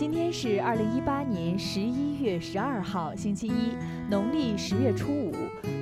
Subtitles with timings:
[0.00, 3.76] 今天是二零一八年十一月十二号，星期一，
[4.08, 5.30] 农历十月初五。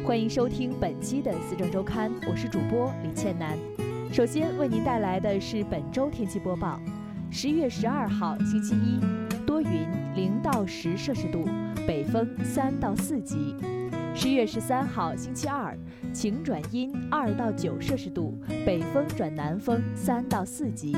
[0.04, 3.56] 欢迎收听本期的《思政周刊》，我是主播李倩楠。
[4.12, 6.80] 首先为您带来的是本周天气播报：
[7.30, 8.98] 十一月十二号，星期一，
[9.46, 9.86] 多云，
[10.16, 11.48] 零到十摄氏度，
[11.86, 13.54] 北风三到四级。
[14.16, 15.78] 十一月十三号，星期二，
[16.12, 20.96] 晴转阴，二到九摄氏度，北风转南风三到四级。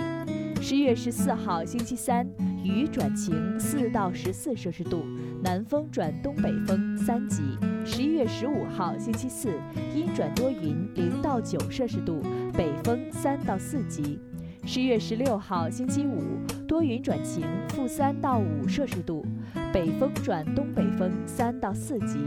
[0.62, 2.26] 十一月十四号，星期三，
[2.62, 5.04] 雨转晴，四到十四摄氏度，
[5.42, 7.42] 南风转东北风三级。
[7.84, 9.48] 十一月十五号，星期四，
[9.94, 14.18] 阴转多云，零到九摄氏度，北风三到四级。
[14.66, 16.20] 十一月十六号，星期五，
[16.68, 19.24] 多云转晴，负三到五摄氏度，
[19.72, 22.18] 北风转东北风三到四级。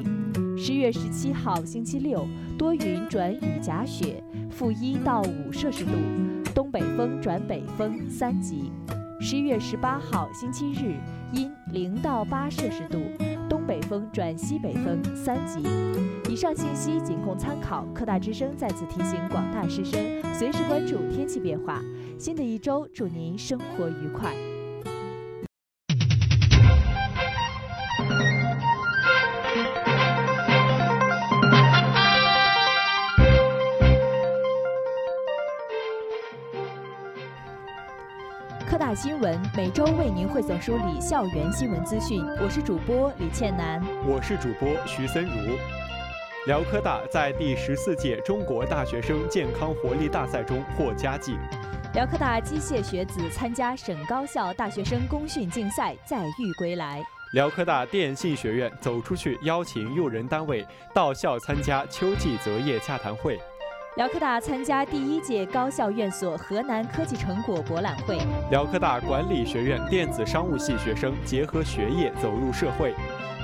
[0.57, 5.91] 十一月十七号，星期六，多云转雨夹雪，负一到五摄氏度。
[6.53, 8.71] 东北风转北风三级。
[9.25, 10.97] 十一月十八号星期日，
[11.31, 12.99] 阴零到八摄氏度，
[13.47, 15.63] 东北风转西北风三级。
[16.29, 17.85] 以上信息仅供参考。
[17.95, 19.97] 科大之声再次提醒广大师生，
[20.33, 21.81] 随时关注天气变化。
[22.19, 24.35] 新的一周，祝您生活愉快。
[38.93, 45.57] 大新闻每周为您汇总梳理校园新闻资讯，我是主播李倩楠，我是主播徐森如。
[46.45, 51.35] 辽科大在第十四届中国大学生健康活力大赛中获佳绩。
[51.95, 57.03] 辽科大机械学子参加省高校大学生公训竞赛载誉归来。
[57.31, 63.39] 辽科大电信学院走出去邀请用人单位到校参加秋季择业洽谈会。
[63.95, 68.17] 辽科大参加第一届高校院所河南科技成果博览会。
[68.49, 72.95] 辽科大管理学院电子商务系学生结合学业走入社会。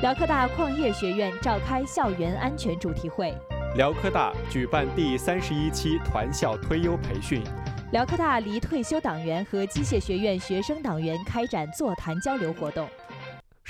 [0.01, 3.31] 辽科大矿业学院召开校园安全主题会。
[3.75, 7.43] 辽科大举办第三十一期团校推优培训。
[7.91, 12.89] 辽科大离退休党员和机械学院学生党员开展座谈交流活动。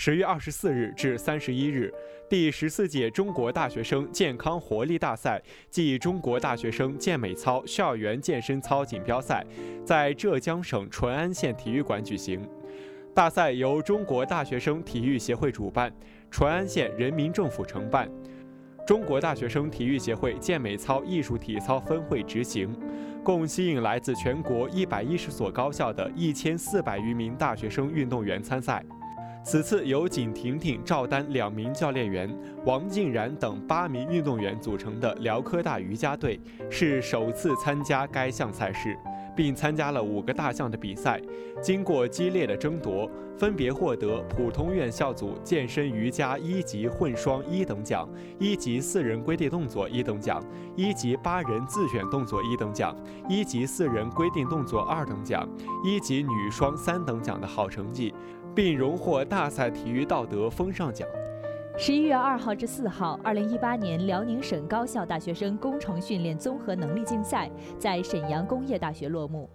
[0.01, 1.93] 十月二十四日至三十一日，
[2.29, 9.45] 第十四届中国大学生健康活力大赛暨中国大学生健美操校园健身操锦标赛
[9.85, 12.47] 在浙江省淳安县体育馆举行。
[13.13, 15.91] 大赛由中国大学生体育协会主办，
[16.31, 18.09] 淳安县人民政府承办，
[18.87, 22.73] 中国大学生体育协会健美操艺术体操分会执行，
[23.21, 28.81] 共吸引来自全国一百一十所高校的一千四百余名大学生运动员参赛。
[29.41, 32.29] 此次由景婷婷、赵丹两名教练员、
[32.65, 36.39] 王静然等八名运动员组成的辽科大瑜伽队
[36.69, 38.95] 是首次参加该项赛事，
[39.35, 41.19] 并参加了五个大项的比赛。
[41.61, 48.07] 经过激烈的争夺，分别获得普通院校组健身瑜伽一级混双一等奖、
[48.39, 50.43] 一级四人规定动作一等奖、
[50.75, 52.95] 一级八人自选动作一等奖、
[53.27, 55.47] 一级四人规定动作二等奖、
[55.83, 58.13] 一级女双三等奖的好成绩。
[58.55, 61.07] 并荣获大赛体育道德风尚奖。
[61.77, 69.49] 十一月二号至四号，二零一八年辽宁省高校大学生工程训练综合能力竞赛在沈阳工业大学落幕。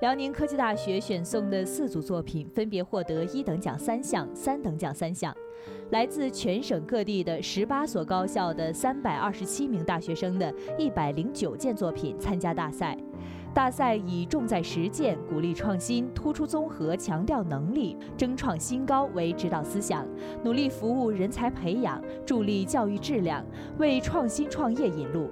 [0.00, 5.34] 辽宁科技大学选送的四组作品分别获得一等奖三项、三等奖三项。
[5.90, 12.96] 来自全省各地的十八所高校的三百二十七名大学生的一百零九件作品参加大赛。
[13.56, 20.06] 大赛以重在实践、鼓励创新、突出综合、强调能力、争创新高为指导思想，
[20.44, 23.42] 努力服务人才培养，助力教育质量，
[23.78, 25.30] 为创新创业引路。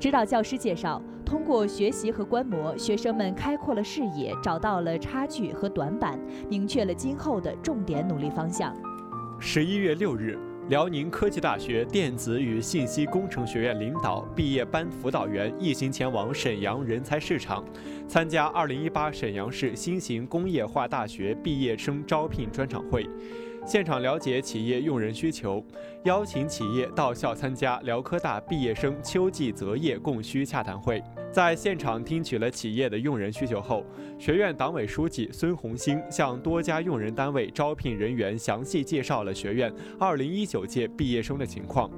[0.00, 8.74] 指导教师介绍，通过学习和观摩，学生们开阔了视野，找到了差距和短板，明确了今后的重点努力方向。
[9.38, 10.36] 十一月六日。
[10.70, 17.64] 辽宁科技大学电子与信息工程学院领导、毕业班辅导员一行前往沈阳人才市场，
[18.06, 23.04] 参加2018沈阳市新型工业化大学毕业生招聘专场会。
[23.70, 25.64] 现场了解企业用人需求，
[26.02, 31.00] 邀请企业到校参加辽科大毕业生秋季择业供需洽谈会。
[31.30, 33.86] 在现场听取了企业的用人需求后，
[34.18, 41.88] 学院党委书记孙红星向多家用人单位招聘人员详细介绍了学院2019届毕业生的情况。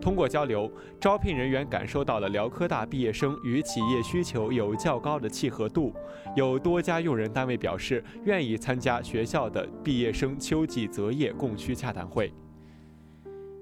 [0.00, 5.92] 通过交流，招聘人员感受到了辽科大毕业生与企业需求有较高的契合度。
[6.36, 12.32] 有多家用人单位表示愿意参加学校的毕业生秋季择业供需洽谈会。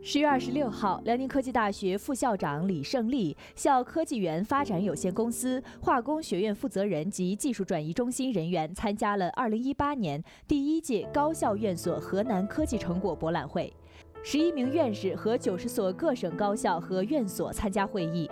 [0.03, 13.73] 十月二十六号，辽宁科技大学副校长李胜利、校科技园发展有限公司化工学院负责人及技术转移中心人员参加了二零一八年第一届高校院所河南科技成果博览会。
[14.23, 18.29] 十一名院士和九十所各省高校和院所参加会议。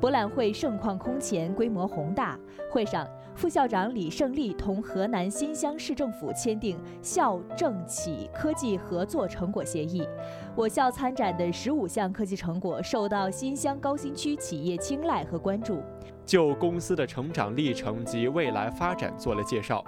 [0.00, 2.38] 博览会盛况空前，规模宏大。
[2.70, 10.06] 会上，副校长李胜利同河南新乡市政府签订校政企科技合作成果协议。
[10.54, 15.82] 我校参展的十五项科技成果受到新乡高新区企业青睐和关注，
[16.24, 19.82] 就公司的成长历程及未来发展做了介绍。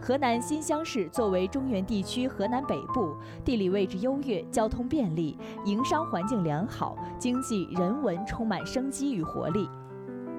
[0.00, 9.68] 河南新乡市作为中原地区河南北部，地理位置优越，交通便利，营商环境良好，经济人文充满生机与活力。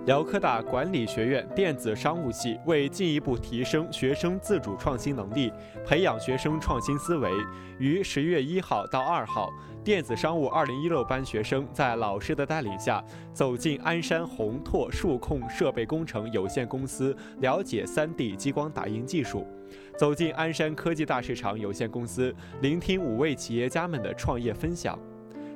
[0.06, 5.52] 辽科大管理学院电子商务系为进一步提升学生自主创新能力，
[5.84, 7.32] 培养学生创新思维，
[7.80, 9.50] 于十月一号到二号，
[9.84, 13.04] 电子商务二零一六班学生在老师的带领下，
[13.34, 19.40] 走进鞍山宏拓数控设备工程有限公司，了解三 D 激光打印技术；
[19.98, 22.32] 走进鞍山科技大市场有限公司，
[22.62, 25.00] 聆听五位企业家们的创业分享。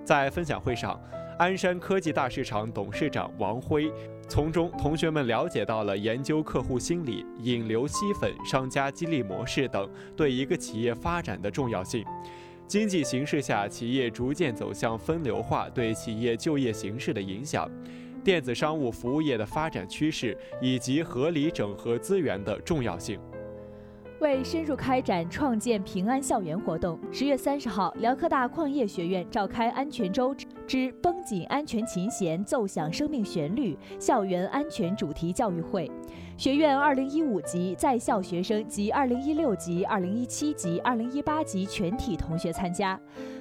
[0.04, 1.00] 在分享会上，
[1.38, 3.94] 鞍山科技大市场董事长王辉。
[4.30, 12.06] 从中，同学们了解到了研究客户心理、引流吸粉、商家激励模式等对一个企业发展的重要性。
[12.68, 17.68] 经济形势下，企业逐渐走向分流化对企业就业形势的影响，
[18.24, 23.20] 电子商务服务业的发展趋势以及合理整合资源的重要性。
[24.20, 30.36] 为深入开展创建平安校园活动，十月三十号，辽科大矿业学院召开安全周
[30.68, 35.90] 之绷紧安全琴弦，奏响生命旋律校园安全主题教育会。
[36.40, 42.98] 学院二零一五级在校学生及二零一六级、二零一七级、二零一八级全体同学参加。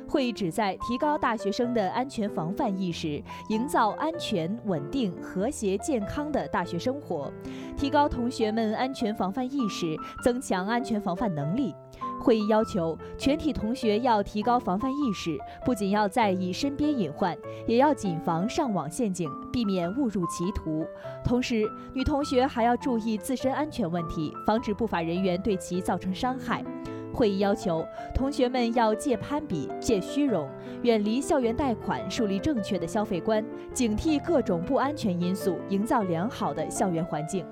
[0.08, 7.32] 会议旨在提高大学生的安全防范意识，营造安全、稳定、和谐、健康的大学生活，
[7.76, 11.72] 提高同学们安全防范意识，增强安全防范能力。
[12.20, 17.36] 会议要求全体同学要提高防范意识，不仅要在意身边隐患，
[17.66, 20.86] 也要谨防上网陷阱，避免误入歧途。
[21.24, 26.64] 同时，女同学还要注意自身安全问题，防止不法人员对其造成伤害。
[27.10, 27.84] 会议要求
[28.14, 30.48] 同学们要戒攀比、戒虚荣，
[30.82, 37.44] 远离校园贷款，树立正确的消费观，警惕各种不安全因素，营造良好的校园环境。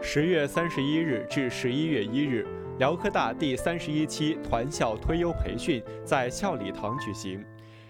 [0.00, 2.46] 十月三十一日至十一月一日，
[2.78, 7.42] 辽科大第三十一期团校推优培训在校礼堂举行，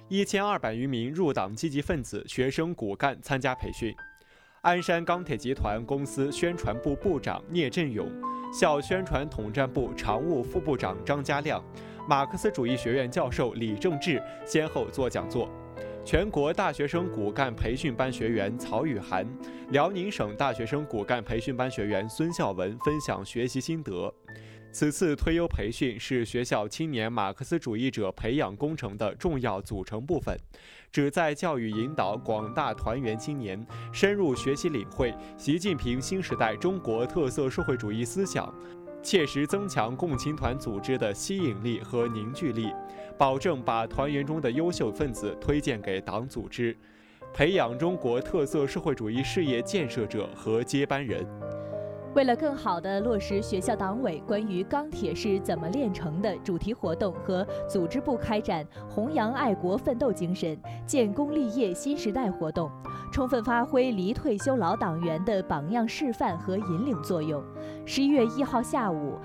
[0.08, 3.92] 一千二百余名入党积极分子、学生骨干参加培训。
[4.60, 8.08] 鞍山钢铁集团公司宣传部部长聂振勇。
[8.52, 11.60] 校宣传统战部常务副部长张家亮、
[12.08, 15.50] 马克思主义学院教授李正志先后做讲座。
[16.04, 19.26] 全国大学生骨干培训班学员曹雨涵、
[19.70, 24.14] 辽宁省大学生骨干培训班学员孙孝文分享学习心得。
[24.78, 30.38] 此次推优培训是学校青年马克思主义者培养工程的重要组成部分，
[30.92, 38.54] 旨在教育引导广大团员青年深入学习领会习近平新时代中国特色社会主义思想，
[39.02, 42.70] 切实增强共青团组织的吸引力和凝聚力，
[43.16, 46.76] 保证把团员中的优秀分子推荐给党组织，
[47.32, 51.26] 培养中国特色社会主义事业建设者和接班人。
[52.16, 62.70] 为了更好地落实学校党委关于钢铁是怎么炼成的主题活动和组织部开展弘扬爱国奋斗精神、建功立业新时代活动，
[63.12, 67.44] 充分发挥离退休老党员的榜样示范和引领作用。
[67.84, 69.18] 十一月一号下午。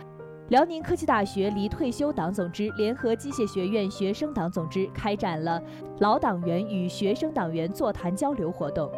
[0.50, 5.62] 辽宁科技大学离退休党总支联合机械学院学生党总支开展了
[6.00, 8.92] 老党员与学生党员座谈交流活动，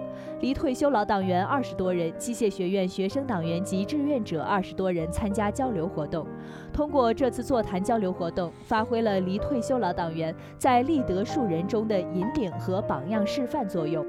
[0.44, 6.28] 离退休老党员二十多人，机械学院学生党员及志愿者二十多人参加交流活动。
[6.74, 14.06] 通过这次座谈交流活动，发挥了离退休老党员在立德树人中的引领和榜样示范作用。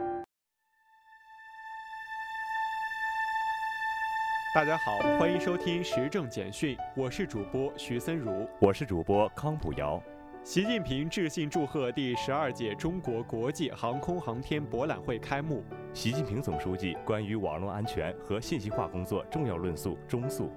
[4.56, 10.02] 大家好，欢迎收听时政简讯，我是主播徐森如，我是主播康普瑶。
[10.44, 15.64] 习近平致信祝贺第十二届中国国际航空航天博览会开幕。
[15.94, 20.52] 习近平总书记关于网络安全和信息化工作重要论述中述。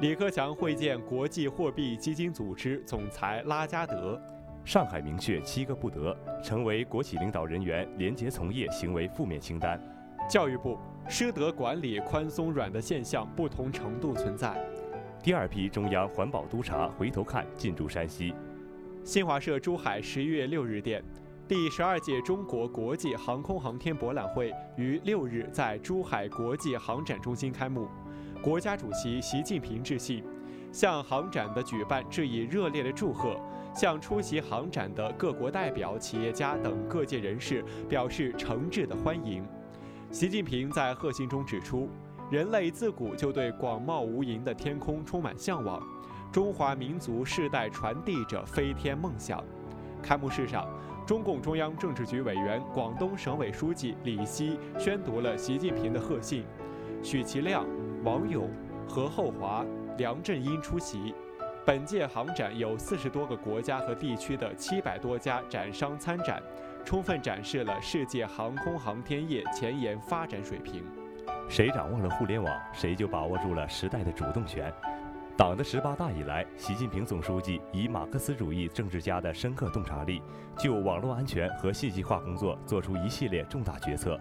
[0.00, 4.20] 李克强会见国际货币基金组织总裁拉加德。
[4.64, 9.80] 上海明确七个不得，成为国企领导人员廉洁从业行为负面清单。
[10.28, 10.76] 教育部。
[11.08, 14.60] 师德管理宽松软的现象不同程度存在。
[15.22, 18.34] 第二批中央环保督察回头看进驻山西。
[19.02, 21.02] 新华社珠海十一月六日电，
[21.48, 27.88] 第十二届中国国际航空航天博览会于六日在珠海国际航展中心开幕。
[28.42, 30.22] 国家主席习近平致信，
[30.70, 33.40] 向航展的举办致以热烈的祝贺，
[33.74, 39.42] 向出席航展的各国代表、企业家等各界人士表示诚挚的欢迎。
[40.10, 41.88] 习近平在贺信中指出，
[42.30, 45.82] 人类自古就对广袤无垠的天空充满向往，
[46.32, 49.42] 中华民族世代传递着飞天梦想。
[50.02, 50.66] 开幕式上。
[51.06, 56.44] 中共中央政治局委员、广东省委书记李希宣读了习近平的贺信，
[57.02, 57.66] 许其亮、
[58.04, 58.48] 王勇、
[58.86, 59.64] 何厚华、
[59.98, 61.12] 梁振英出席。
[61.66, 66.40] 本届航展有四十多个国家和地区的七百多家展商参展，
[66.84, 70.84] 充分展示了世界航空航天业前沿发展水平。
[71.48, 74.72] 谁掌握了互联网，谁就把握住了时代的主动权。
[75.40, 80.20] 党的十八大以来，习近平总书记以马克思主义政治家的深刻洞察力，
[80.58, 84.20] 就网络安全和信息化工作作出一系列重大决策，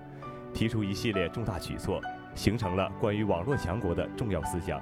[0.53, 1.99] 提出一系列重大举措，
[2.35, 4.81] 形成了关于网络强国的重要思想，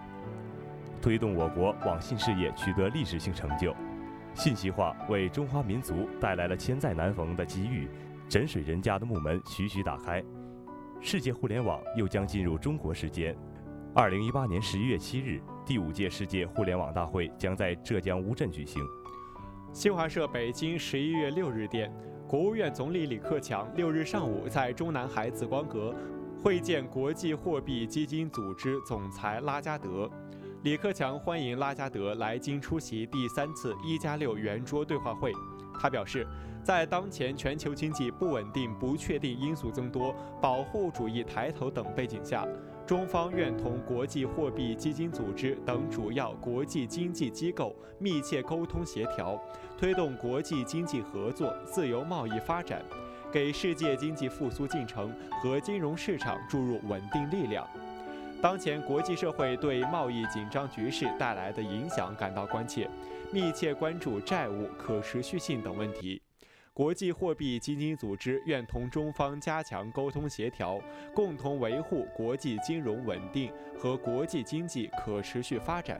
[1.02, 3.76] 推动我国网信事业取得历史性成就。
[4.36, 7.90] 信息化为中华民族带来了千载难逢的机遇，
[8.30, 10.24] 枕水人家的木门徐徐打开，
[11.02, 13.36] 世界互联网又将进入中国时间。
[14.00, 15.42] 二零一八年十一月七日。
[15.66, 18.80] 第五届世界互联网大会将在浙江乌镇举行。
[19.74, 21.92] 新华社北京十一月六日电，
[22.28, 25.96] 国务院总理李克强六日上午在中南海紫光阁
[26.44, 30.08] 会见国际货币基金组织总裁拉加德。
[30.62, 35.34] 李克强欢迎拉加德来京出席第三次“一加六”圆桌对话会。
[35.80, 36.24] 他表示，
[36.64, 42.48] 在当前全球经济不稳定、不确定因素增多、保护主义抬头等背景下，
[42.88, 49.38] 中方愿同国际货币基金组织等主要国际经济机构密切沟通协调，
[49.78, 52.82] 推动国际经济合作、自由贸易发展，
[53.30, 55.14] 给世界经济复苏进程
[55.44, 57.68] 和金融市场注入稳定力量。
[58.42, 62.90] 当前国际社会对贸易紧张局势带来的影响感到关切，
[63.34, 66.22] 密切关注债务可持续性等问题。
[66.78, 70.80] 国际货币基金组织愿同中方加强沟通协调，
[71.12, 76.00] 共同维护国际金融稳定和国际经济可持续发展。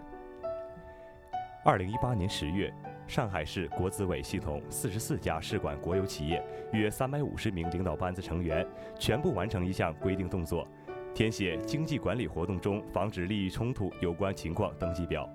[1.66, 2.72] 二零一八年十月，
[3.08, 8.64] 上海市国资委系统四十四家市管国有企业约三百五十名领导班子成员
[9.00, 10.68] 全部完成一项规定动作，
[11.12, 15.28] 填写经济管理活动中防止利益冲突有关情况登记表，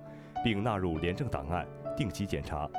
[0.44, 2.70] 并纳入廉政档案，定期检查。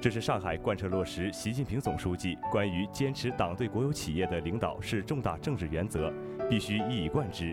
[0.00, 6.12] 这是上海贯彻落实习近平总书记关于坚持党对国有企业的领导是重大政治原则，
[6.48, 7.52] 必须一以贯之，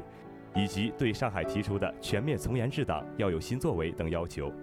[0.54, 4.54] 以及对上海提出的全面从严治党要有新作为等要求，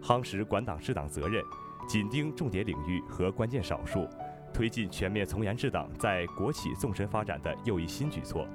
[0.00, 1.42] 夯实管党治党责任，
[1.88, 4.06] 紧盯重点领域和关键少数，
[4.54, 8.46] 推进全面从严治党在国企纵深发展的又一新举措。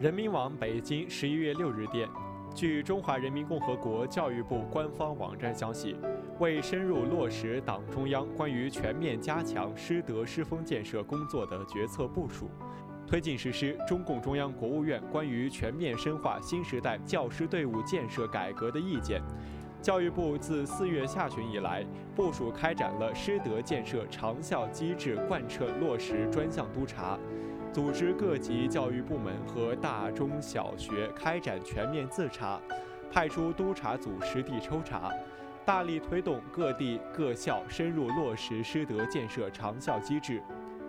[0.00, 2.08] 人民网北京十一月六日电，
[2.56, 5.94] 据中华人民共和国教育部官方网站消息。
[6.38, 12.48] 为深入落实党中央关于全面加强师德师风建设工作的决策部署，
[13.06, 19.20] 推进实施中共中央、国务院关于全面深化新时代教师队伍建设改革的意见，
[19.82, 21.84] 教育部自四月下旬以来，
[22.14, 27.18] 部署开展了师德建设长效机制贯彻落实专项督查，
[27.76, 32.58] 组织各级教育部门和大中小学开展全面自查，
[33.12, 35.12] 派出督查组实地抽查。
[35.62, 40.40] 大力推动各地各校深入落实师德建设长效机制，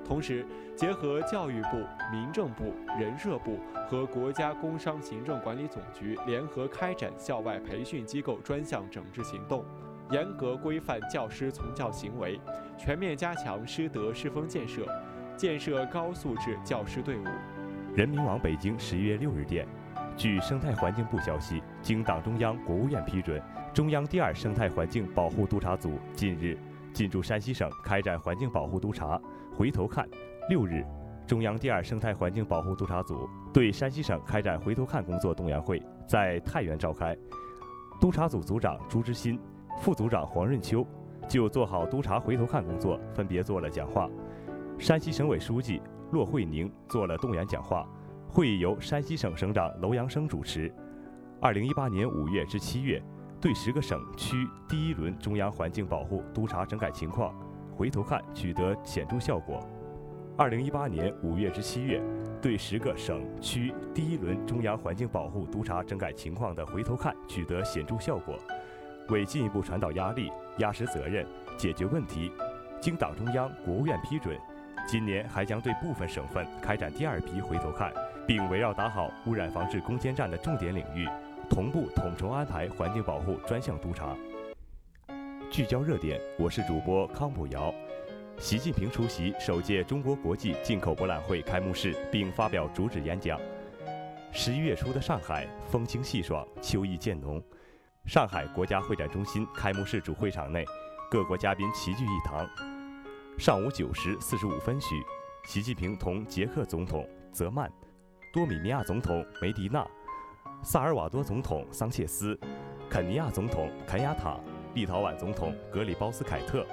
[0.05, 0.45] 同时
[0.77, 9.65] 结合教育部、民政部、人社部和国家工商行政管理总局联合开展校外培训机构专项整治行动，
[10.09, 12.39] 严格规范教师从教行为，
[12.77, 14.87] 全面加强师德师风建设，
[15.37, 17.23] 建设高素质教师队伍。
[17.95, 19.67] 人民网北京十一月六日电，
[20.17, 23.41] 据生态环境部消息，经党中央、国务院批准。
[23.73, 26.57] 中央第二生态环境保护督察组近日
[26.91, 29.21] 进驻山西省开展环境保护督察。
[29.55, 30.07] 回头看，
[30.49, 30.83] 六日，
[31.27, 37.15] 中央第二生态环境保护督察组对山西省开展回头看工作动员会在太原召开。
[38.01, 39.39] 督察组组长朱之新、
[39.79, 40.85] 副组长黄润秋
[41.27, 44.09] 就做好督查回头看工作分别做了讲话。
[44.79, 45.81] 山西省委书记
[46.11, 47.87] 骆惠宁做了动员讲话。
[48.29, 50.71] 会议由山西省省长楼阳生主持。
[51.41, 53.01] 二零一八年五月至七月。
[53.39, 57.31] 对十个省区第一轮中央环境保护督查整改情况
[57.71, 59.59] 回头看取得显著效果。
[60.35, 62.01] 二零一八年五月至七月，
[62.41, 68.35] 对十个省区第一轮中央环境保护督查整改情况的回头看取得显著效果。
[69.09, 71.23] 为进一步传导压力、压实责任、
[71.55, 72.31] 解决问题，
[72.81, 74.35] 经党中央、国务院批准，
[74.87, 77.91] 今年还将对部分省份开展第二批回头看，
[78.25, 81.05] 并围绕打好污染防治攻坚战的重点领域，
[81.49, 84.15] 同步统筹安排环境保护专项督查。
[85.51, 87.73] 聚焦热点，我是主播康普瑶。
[88.37, 93.37] 习近平出席首届中国国际进口博览会开幕式并发表主旨演讲。
[94.31, 97.43] 十一月初的上海，风清气爽，秋意渐浓。
[98.05, 100.63] 上海国家会展中心开幕式主会场内，
[101.11, 102.76] 各国嘉宾齐聚一堂。
[103.37, 104.95] 上午九时四十五分许，
[105.45, 107.71] 习近平同捷克总统泽曼、
[108.33, 109.85] 多米尼亚总统梅迪纳、
[110.63, 112.37] 萨尔瓦多总统桑切斯、
[112.89, 114.37] 肯尼亚总统肯亚塔。
[114.73, 116.63] 立陶宛总统格里包斯凯特、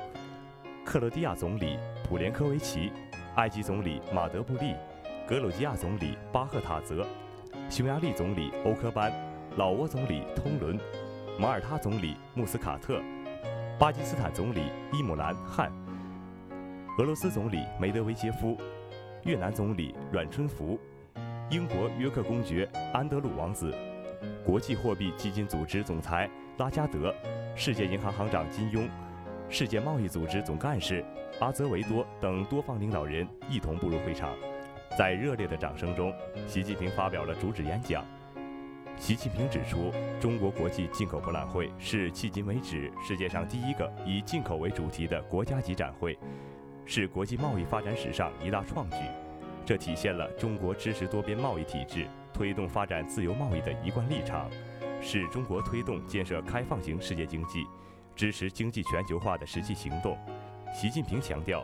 [0.85, 2.93] 克罗地亚总理普连科维奇、
[3.37, 4.75] 埃及总理马德布利、
[5.27, 7.07] 格鲁吉亚总理巴赫塔泽、
[7.71, 9.11] 匈牙利总理欧科班、
[9.57, 10.79] 老挝总理通伦、
[11.39, 13.01] 马耳他总理穆斯卡特、
[13.79, 15.73] 巴基斯坦总理伊姆兰汗、
[16.97, 18.57] 俄罗斯总理梅德韦杰夫、
[19.25, 20.79] 越南总理阮春福、
[21.51, 23.75] 英国约克公爵安德鲁王子、
[24.47, 27.13] 国际货币基金组织总裁拉加德。
[27.57, 28.89] 世界银行行长金庸、
[29.49, 31.05] 世界贸易组织总干事
[31.41, 34.33] 阿泽维多等多方领导人一同步入会场，
[34.97, 36.13] 在热烈的掌声中，
[36.47, 38.05] 习近平发表了主旨演讲。
[38.97, 46.17] 习近平指出，中国国际进口博览会是迄今为止世界上第一个以进口为主题的国家级展会，
[46.87, 48.97] 是国际贸易发展史上一大创举。
[49.65, 54.51] 这体现了中国支持多边贸易体制、推动发展自由贸易的一贯立场。
[55.01, 57.67] 是中国推动建设开放型世界经济、
[58.17, 60.19] 支持经济全球化的实际行动。
[60.73, 61.63] 习近平强调，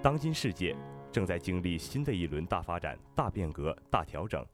[0.00, 0.76] 当今世界
[1.10, 4.46] 正在经历新的一轮大发展、大变革、大调整，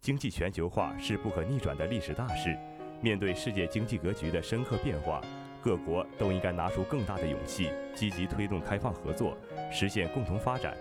[0.00, 2.58] 经济全球化是不可逆转的历史大势。
[3.00, 5.20] 面对世界经济格局的深刻变化，
[5.62, 9.36] 各国都应该拿出更大的勇气，积极推动开放合作，
[9.70, 10.76] 实现共同发展。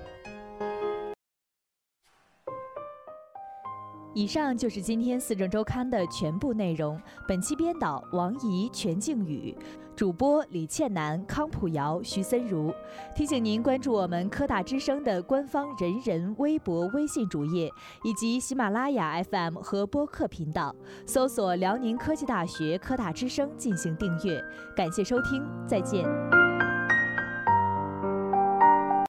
[4.13, 6.99] 以上就是今天《四政周刊》的全部内容。
[7.27, 9.55] 本期编导王怡、全静宇，
[9.95, 12.73] 主播李倩楠、康普瑶、徐森如。
[13.15, 17.71] 提醒您关注我们科大之声的官方人人微博、微信主页，
[18.03, 24.43] 以及喜马拉雅 FM 和播客频道，搜索辽宁科技大学科大之声进行订阅。
[24.75, 26.38] 感谢收听，再见。